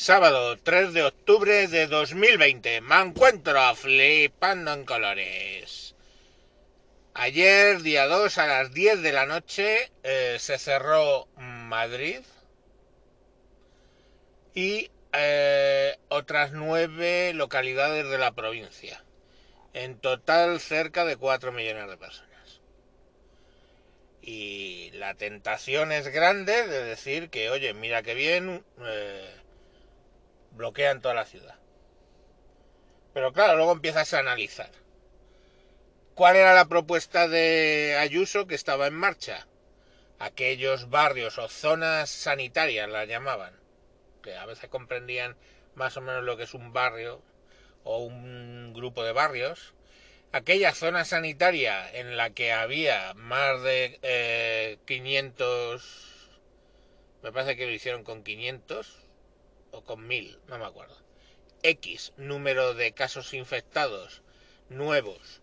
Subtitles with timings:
[0.00, 2.80] Sábado 3 de octubre de 2020.
[2.82, 5.96] Me encuentro flipando en colores.
[7.14, 12.20] Ayer, día 2, a las 10 de la noche, eh, se cerró Madrid
[14.54, 19.02] y eh, otras nueve localidades de la provincia.
[19.74, 22.60] En total, cerca de 4 millones de personas.
[24.22, 28.64] Y la tentación es grande de decir que, oye, mira qué bien.
[28.80, 29.37] Eh,
[30.58, 31.54] bloquean toda la ciudad.
[33.14, 34.70] Pero claro, luego empiezas a analizar.
[36.14, 39.46] ¿Cuál era la propuesta de Ayuso que estaba en marcha?
[40.18, 43.54] Aquellos barrios o zonas sanitarias las llamaban,
[44.20, 45.36] que a veces comprendían
[45.76, 47.22] más o menos lo que es un barrio
[47.84, 49.74] o un grupo de barrios.
[50.32, 56.38] Aquella zona sanitaria en la que había más de 500, eh,
[57.22, 59.07] me parece que lo hicieron con 500,
[59.72, 60.96] o con mil, no me acuerdo.
[61.62, 64.22] X número de casos infectados
[64.68, 65.40] nuevos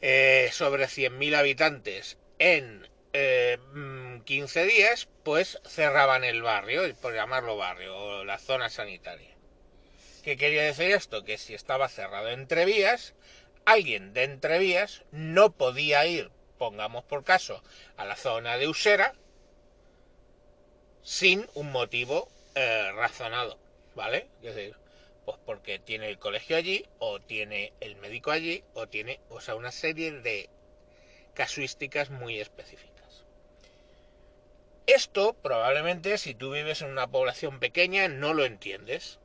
[0.00, 7.96] eh, sobre 100.000 habitantes en 15 eh, días, pues cerraban el barrio, por llamarlo barrio,
[7.96, 9.34] o la zona sanitaria.
[10.22, 11.24] ¿Qué quería decir esto?
[11.24, 13.14] Que si estaba cerrado entre vías,
[13.64, 17.62] alguien de entre vías no podía ir, pongamos por caso,
[17.96, 19.14] a la zona de Usera
[21.02, 23.58] sin un motivo eh, razonado,
[23.94, 24.28] ¿vale?
[24.42, 24.76] Es decir,
[25.24, 29.54] pues porque tiene el colegio allí, o tiene el médico allí, o tiene, o sea,
[29.54, 30.48] una serie de
[31.34, 32.98] casuísticas muy específicas.
[34.88, 39.18] Esto probablemente si tú vives en una población pequeña no lo entiendes.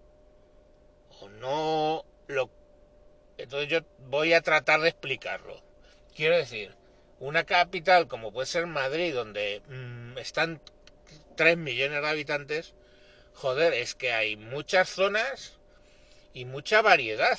[1.22, 2.50] O no lo...
[3.38, 5.64] Entonces yo voy a tratar de explicarlo.
[6.14, 6.76] Quiero decir,
[7.20, 10.60] una capital como puede ser Madrid, donde mm, están
[11.38, 12.74] 3 millones de habitantes,
[13.34, 15.58] joder, es que hay muchas zonas
[16.34, 17.38] y mucha variedad.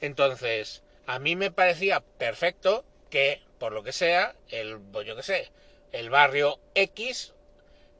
[0.00, 5.22] Entonces, a mí me parecía perfecto que, por lo que sea, el, pues yo que
[5.22, 5.50] sé,
[5.92, 7.34] el barrio X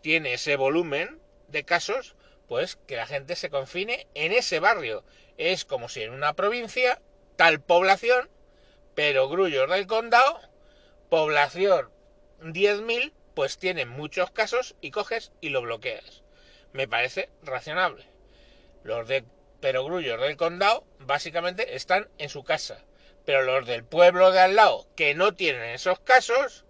[0.02, 2.14] tiene ese volumen de casos,
[2.48, 5.04] pues que la gente se confine en ese barrio.
[5.36, 7.00] Es como si en una provincia,
[7.36, 8.30] tal población,
[8.94, 10.40] pero Grullos del Condado,
[11.08, 11.90] población
[12.40, 16.22] 10.000, pues tiene muchos casos y coges y lo bloqueas
[16.72, 18.04] me parece razonable.
[18.82, 19.24] Los de
[19.60, 22.82] perogrullos del condado básicamente están en su casa,
[23.24, 26.64] pero los del pueblo de al lado que no tienen esos casos,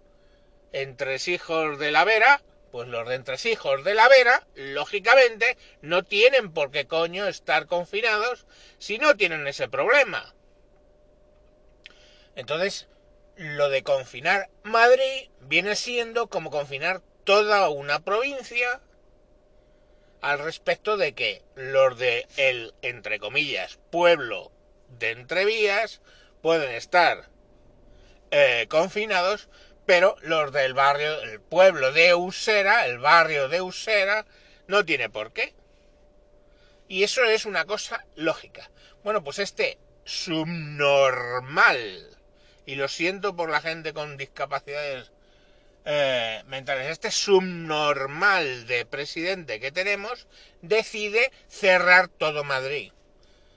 [0.73, 2.41] entre hijos de la Vera,
[2.71, 7.67] pues los de entre hijos de la Vera, lógicamente, no tienen por qué coño estar
[7.67, 8.45] confinados
[8.77, 10.33] si no tienen ese problema.
[12.35, 12.87] Entonces,
[13.35, 18.81] lo de confinar Madrid viene siendo como confinar toda una provincia
[20.21, 24.51] al respecto de que los de el, entre comillas, pueblo
[24.99, 26.01] de Entrevías
[26.41, 27.29] pueden estar
[28.29, 29.49] eh, confinados,
[29.85, 34.25] pero los del barrio, el pueblo de Usera, el barrio de Usera,
[34.67, 35.53] no tiene por qué.
[36.87, 38.69] Y eso es una cosa lógica.
[39.03, 42.17] Bueno, pues este subnormal,
[42.65, 45.11] y lo siento por la gente con discapacidades
[45.85, 50.27] eh, mentales, este subnormal de presidente que tenemos,
[50.61, 52.91] decide cerrar todo Madrid.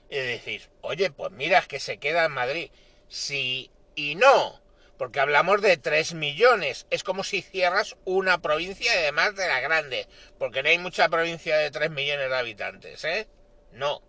[0.09, 2.71] Y decir, oye, pues mira, que se queda en Madrid.
[3.07, 4.61] Sí y no,
[4.97, 6.85] porque hablamos de 3 millones.
[6.89, 10.07] Es como si cierras una provincia además de la grande,
[10.37, 13.27] porque no hay mucha provincia de 3 millones de habitantes, ¿eh?
[13.71, 14.01] No.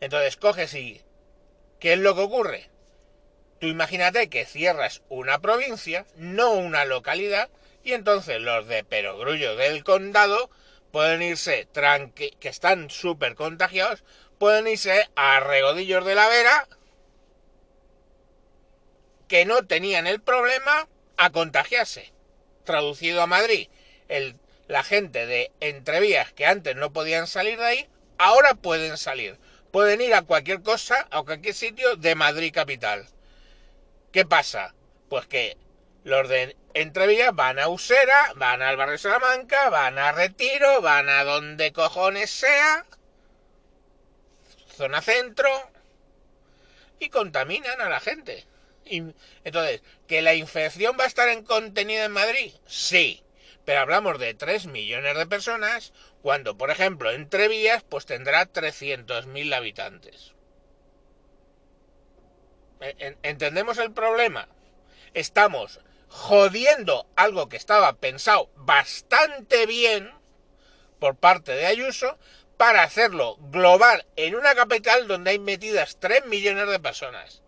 [0.00, 1.02] Entonces coges y...
[1.80, 2.70] ¿Qué es lo que ocurre?
[3.60, 7.48] Tú imagínate que cierras una provincia, no una localidad,
[7.82, 10.50] y entonces los de Perogrullo del condado
[10.92, 11.66] pueden irse
[12.14, 14.04] que están súper contagiados,
[14.38, 16.68] pueden irse a Regodillos de la Vera,
[19.26, 22.12] que no tenían el problema, a contagiarse.
[22.64, 23.68] Traducido a Madrid,
[24.68, 27.88] la gente de Entrevías que antes no podían salir de ahí,
[28.18, 29.36] ahora pueden salir.
[29.72, 33.06] Pueden ir a cualquier cosa, a cualquier sitio de Madrid capital.
[34.12, 34.74] ¿Qué pasa?
[35.08, 35.56] Pues que
[36.04, 41.24] los de Entrevías van a Usera, van al barrio Salamanca, van a Retiro, van a
[41.24, 42.86] donde cojones sea,
[44.76, 45.50] zona centro,
[46.98, 48.46] y contaminan a la gente.
[48.84, 49.02] Y,
[49.44, 52.52] entonces, ¿que la infección va a estar en contenida en Madrid?
[52.66, 53.22] Sí,
[53.66, 60.32] pero hablamos de 3 millones de personas, cuando, por ejemplo, Entrevías, pues tendrá 300.000 habitantes.
[63.22, 64.48] ¿Entendemos el problema?
[65.14, 70.12] Estamos jodiendo algo que estaba pensado bastante bien
[70.98, 72.18] por parte de Ayuso
[72.56, 77.42] para hacerlo global en una capital donde hay metidas 3 millones de personas.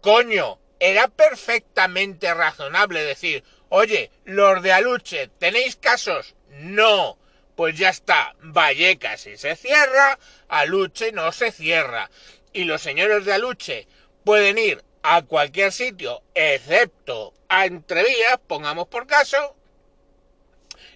[0.00, 6.34] Coño, era perfectamente razonable decir, oye, los de Aluche, ¿tenéis casos?
[6.50, 7.18] No.
[7.56, 10.18] Pues ya está, Vallecas si se cierra,
[10.48, 12.10] Aluche no se cierra.
[12.52, 13.88] Y los señores de Aluche
[14.26, 19.54] pueden ir a cualquier sitio, excepto a Entrevías, pongamos por caso,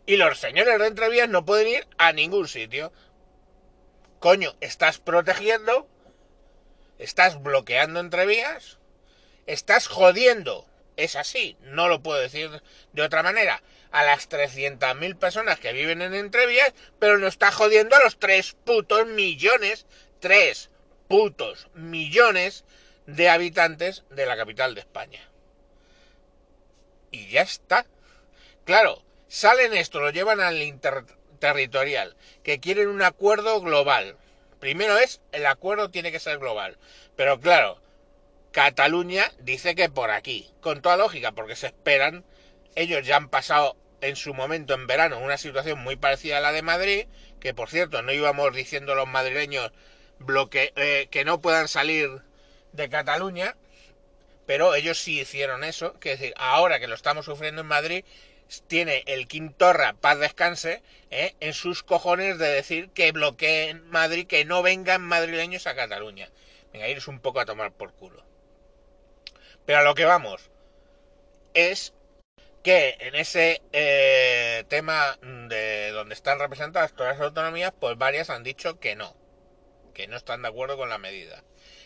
[0.05, 2.93] y los señores de Entrevías no pueden ir a ningún sitio.
[4.19, 5.87] Coño, estás protegiendo,
[6.99, 8.79] estás bloqueando Entrevías,
[9.47, 10.67] estás jodiendo,
[10.97, 12.51] es así, no lo puedo decir
[12.93, 13.63] de otra manera,
[13.93, 18.57] a las 300.000 personas que viven en Entrevías, pero no está jodiendo a los 3
[18.65, 19.87] putos millones,
[20.19, 20.69] 3
[21.07, 22.65] putos millones
[23.17, 25.21] de habitantes de la capital de España.
[27.11, 27.87] Y ya está.
[28.65, 34.17] Claro, salen esto, lo llevan al interterritorial, que quieren un acuerdo global.
[34.61, 36.79] Primero es, el acuerdo tiene que ser global.
[37.17, 37.81] Pero claro,
[38.53, 42.25] Cataluña dice que por aquí, con toda lógica, porque se esperan,
[42.77, 46.53] ellos ya han pasado en su momento en verano una situación muy parecida a la
[46.53, 47.07] de Madrid,
[47.41, 49.73] que por cierto no íbamos diciendo los madrileños
[50.19, 52.23] bloque, eh, que no puedan salir
[52.73, 53.57] de Cataluña,
[54.47, 58.05] pero ellos sí hicieron eso, que decir, ahora que lo estamos sufriendo en Madrid,
[58.67, 64.45] tiene el Quintorra, paz descanse, eh, en sus cojones de decir que bloqueen Madrid, que
[64.45, 66.29] no vengan madrileños a Cataluña.
[66.73, 68.25] Venga, iros un poco a tomar por culo.
[69.67, 70.51] Pero a lo que vamos
[71.55, 71.93] es
[72.63, 78.43] que en ese eh, tema de donde están representadas todas las autonomías, pues varias han
[78.43, 79.15] dicho que no,
[79.95, 81.43] que no están de acuerdo con la medida.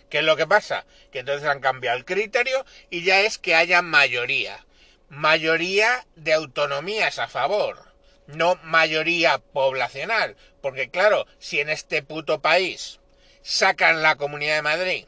[0.08, 0.86] ¿Qué es lo que pasa?
[1.10, 4.64] Que entonces han cambiado el criterio y ya es que haya mayoría.
[5.08, 7.92] Mayoría de autonomías a favor,
[8.26, 10.36] no mayoría poblacional.
[10.60, 13.00] Porque claro, si en este puto país
[13.42, 15.06] sacan la Comunidad de Madrid,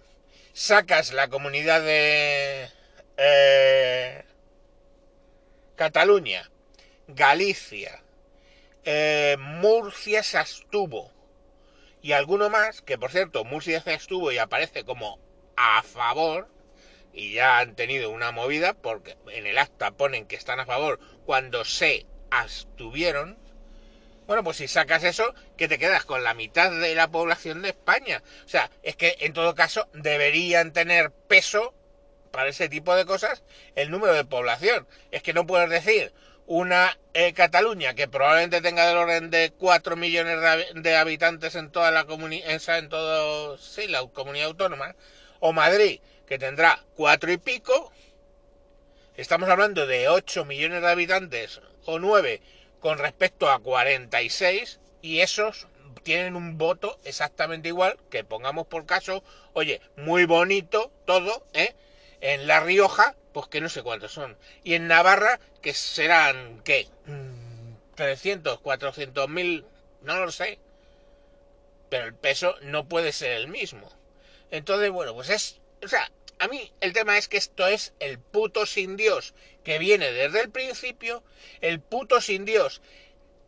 [0.53, 2.71] sacas la comunidad de
[3.17, 4.25] eh,
[5.77, 6.51] Cataluña,
[7.09, 8.03] Galicia,
[8.85, 11.13] eh, Murcia se abstuvo
[12.03, 15.19] y alguno más, que por cierto Murcia se abstuvo y aparece como
[15.57, 16.49] a favor,
[17.13, 21.01] y ya han tenido una movida porque en el acta ponen que están a favor
[21.25, 23.39] cuando se abstuvieron,
[24.27, 27.69] bueno, pues si sacas eso, que te quedas con la mitad de la población de
[27.71, 28.23] España.
[28.45, 31.75] O sea, es que en todo caso deberían tener peso
[32.33, 33.45] para ese tipo de cosas
[33.77, 34.87] el número de población.
[35.13, 36.13] Es que no puedes decir
[36.47, 36.97] una
[37.35, 40.39] Cataluña que probablemente tenga del orden de 4 millones
[40.75, 42.61] de, habitantes en toda la comunidad, en
[43.59, 44.95] sí, la comunidad autónoma,
[45.41, 47.93] o Madrid que tendrá cuatro y pico.
[49.17, 52.43] Estamos hablando de 8 millones de habitantes o 9
[52.81, 55.69] con respecto a 46 y esos
[56.03, 61.75] tienen un voto exactamente igual que pongamos por caso, oye, muy bonito todo, ¿eh?
[62.21, 64.37] En La Rioja, pues que no sé cuántos son.
[64.65, 66.89] Y en Navarra, que serán, ¿qué?
[67.95, 69.65] 300, 400 mil,
[70.03, 70.59] no lo sé.
[71.89, 73.91] Pero el peso no puede ser el mismo.
[74.51, 78.19] Entonces, bueno, pues es, o sea, a mí el tema es que esto es el
[78.19, 79.35] puto sin Dios
[79.65, 81.25] que viene desde el principio,
[81.61, 82.81] el puto sin Dios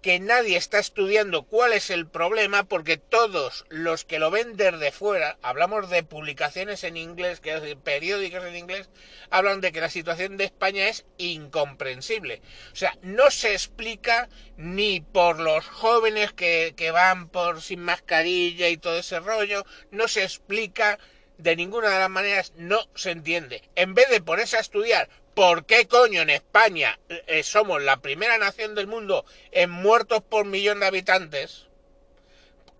[0.02, 4.92] que nadie está estudiando cuál es el problema porque todos los que lo ven desde
[4.92, 8.90] fuera, hablamos de publicaciones en inglés, que decir, periódicos en inglés,
[9.30, 12.42] hablan de que la situación de España es incomprensible.
[12.72, 18.68] O sea, no se explica ni por los jóvenes que, que van por sin mascarilla
[18.68, 20.98] y todo ese rollo, no se explica
[21.38, 23.62] de ninguna de las maneras no se entiende.
[23.76, 25.08] En vez de ponerse a estudiar
[25.38, 30.46] por qué coño en España eh, somos la primera nación del mundo en muertos por
[30.46, 31.68] millón de habitantes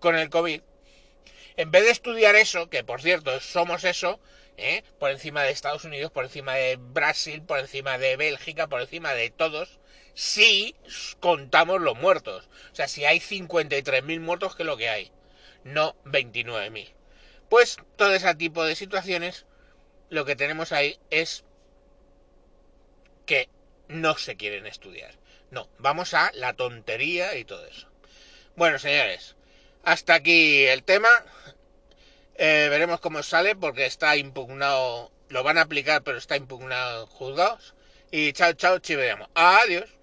[0.01, 0.59] con el COVID,
[1.55, 4.19] en vez de estudiar eso, que por cierto somos eso,
[4.57, 4.83] ¿eh?
[4.99, 9.13] por encima de Estados Unidos, por encima de Brasil, por encima de Bélgica, por encima
[9.13, 9.79] de todos,
[10.13, 10.75] si
[11.21, 12.49] contamos los muertos.
[12.73, 15.13] O sea, si hay 53.000 muertos, que es lo que hay,
[15.63, 16.91] no 29.000.
[17.49, 19.45] Pues todo ese tipo de situaciones,
[20.09, 21.45] lo que tenemos ahí es
[23.89, 25.11] no se quieren estudiar.
[25.51, 27.87] No, vamos a la tontería y todo eso.
[28.55, 29.35] Bueno, señores,
[29.83, 31.09] hasta aquí el tema.
[32.35, 37.75] Eh, veremos cómo sale porque está impugnado, lo van a aplicar pero está impugnado juzgados.
[38.11, 39.27] Y chao, chao, chiveamos.
[39.35, 39.98] Adiós.